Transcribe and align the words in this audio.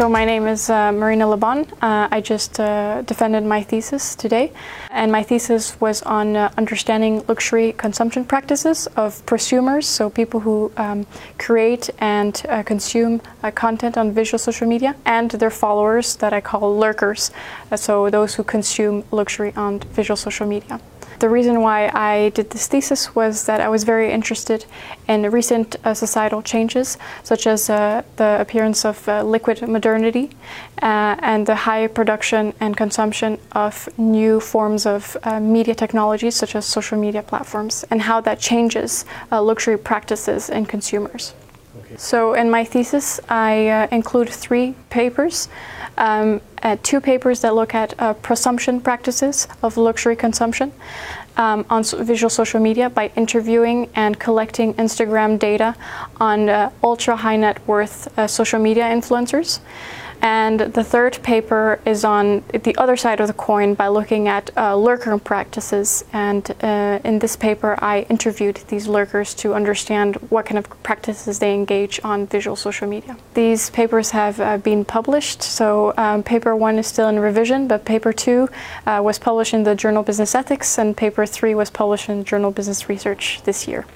So 0.00 0.08
my 0.08 0.24
name 0.24 0.46
is 0.46 0.70
uh, 0.70 0.92
Marina 0.92 1.26
Leban. 1.26 1.70
Uh, 1.82 2.08
I 2.10 2.22
just 2.22 2.58
uh, 2.58 3.02
defended 3.02 3.44
my 3.44 3.62
thesis 3.62 4.14
today, 4.14 4.50
and 4.90 5.12
my 5.12 5.22
thesis 5.22 5.78
was 5.78 6.00
on 6.04 6.36
uh, 6.36 6.50
understanding 6.56 7.22
luxury 7.28 7.74
consumption 7.74 8.24
practices 8.24 8.86
of 8.96 9.20
prosumers, 9.26 9.84
so 9.84 10.08
people 10.08 10.40
who 10.40 10.72
um, 10.78 11.06
create 11.36 11.90
and 11.98 12.42
uh, 12.48 12.62
consume 12.62 13.20
uh, 13.42 13.50
content 13.50 13.98
on 13.98 14.12
visual 14.12 14.38
social 14.38 14.66
media, 14.66 14.96
and 15.04 15.32
their 15.32 15.50
followers 15.50 16.16
that 16.16 16.32
I 16.32 16.40
call 16.40 16.78
lurkers, 16.78 17.30
so 17.76 18.08
those 18.08 18.36
who 18.36 18.42
consume 18.42 19.04
luxury 19.10 19.52
on 19.54 19.80
visual 19.80 20.16
social 20.16 20.46
media. 20.46 20.80
The 21.20 21.28
reason 21.28 21.60
why 21.60 21.90
I 21.92 22.30
did 22.30 22.48
this 22.48 22.66
thesis 22.66 23.14
was 23.14 23.44
that 23.44 23.60
I 23.60 23.68
was 23.68 23.84
very 23.84 24.10
interested 24.10 24.64
in 25.06 25.30
recent 25.30 25.76
uh, 25.84 25.92
societal 25.92 26.40
changes, 26.40 26.96
such 27.22 27.46
as 27.46 27.68
uh, 27.68 28.02
the 28.16 28.40
appearance 28.40 28.86
of 28.86 29.06
uh, 29.06 29.22
liquid 29.22 29.68
modernity 29.68 30.30
uh, 30.80 31.16
and 31.20 31.46
the 31.46 31.54
high 31.54 31.88
production 31.88 32.54
and 32.58 32.74
consumption 32.74 33.38
of 33.52 33.86
new 33.98 34.40
forms 34.40 34.86
of 34.86 35.14
uh, 35.24 35.38
media 35.40 35.74
technologies, 35.74 36.36
such 36.36 36.54
as 36.54 36.64
social 36.64 36.96
media 36.98 37.22
platforms, 37.22 37.84
and 37.90 38.00
how 38.00 38.22
that 38.22 38.40
changes 38.40 39.04
uh, 39.30 39.42
luxury 39.42 39.76
practices 39.76 40.48
in 40.48 40.64
consumers. 40.64 41.34
So, 41.96 42.34
in 42.34 42.50
my 42.50 42.64
thesis, 42.64 43.20
I 43.28 43.88
include 43.90 44.28
three 44.28 44.74
papers. 44.90 45.48
Um, 45.98 46.40
uh, 46.62 46.76
two 46.82 47.00
papers 47.00 47.40
that 47.40 47.54
look 47.54 47.74
at 47.74 47.94
uh, 47.98 48.14
prosumption 48.14 48.80
practices 48.80 49.48
of 49.62 49.76
luxury 49.76 50.16
consumption 50.16 50.72
um, 51.36 51.64
on 51.70 51.82
so 51.84 52.02
visual 52.02 52.30
social 52.30 52.60
media 52.60 52.90
by 52.90 53.10
interviewing 53.16 53.88
and 53.94 54.18
collecting 54.18 54.74
Instagram 54.74 55.38
data 55.38 55.74
on 56.20 56.48
uh, 56.48 56.70
ultra 56.82 57.16
high 57.16 57.36
net 57.36 57.66
worth 57.66 58.08
uh, 58.18 58.26
social 58.26 58.60
media 58.60 58.84
influencers. 58.84 59.60
And 60.22 60.60
the 60.60 60.84
third 60.84 61.18
paper 61.22 61.80
is 61.84 62.04
on 62.04 62.44
the 62.52 62.76
other 62.76 62.96
side 62.96 63.20
of 63.20 63.26
the 63.26 63.32
coin 63.34 63.74
by 63.74 63.88
looking 63.88 64.28
at 64.28 64.50
uh, 64.56 64.76
lurker 64.76 65.16
practices. 65.18 66.04
And 66.12 66.50
uh, 66.62 67.00
in 67.04 67.18
this 67.18 67.36
paper, 67.36 67.78
I 67.82 68.02
interviewed 68.10 68.56
these 68.68 68.86
lurkers 68.86 69.34
to 69.36 69.54
understand 69.54 70.16
what 70.30 70.46
kind 70.46 70.58
of 70.58 70.68
practices 70.82 71.38
they 71.38 71.54
engage 71.54 72.00
on 72.04 72.26
visual 72.26 72.56
social 72.56 72.88
media. 72.88 73.16
These 73.34 73.70
papers 73.70 74.10
have 74.10 74.40
uh, 74.40 74.58
been 74.58 74.84
published. 74.84 75.42
So, 75.42 75.94
um, 75.96 76.22
paper 76.22 76.54
one 76.54 76.78
is 76.78 76.86
still 76.86 77.08
in 77.08 77.18
revision, 77.18 77.66
but 77.66 77.84
paper 77.84 78.12
two 78.12 78.48
uh, 78.86 79.00
was 79.02 79.18
published 79.18 79.54
in 79.54 79.62
the 79.62 79.74
journal 79.74 80.02
Business 80.02 80.34
Ethics, 80.34 80.78
and 80.78 80.96
paper 80.96 81.26
three 81.26 81.54
was 81.54 81.70
published 81.70 82.08
in 82.08 82.24
journal 82.24 82.50
Business 82.50 82.88
Research 82.88 83.42
this 83.44 83.66
year. 83.66 83.86